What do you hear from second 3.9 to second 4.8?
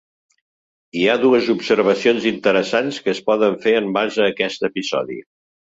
base a aquest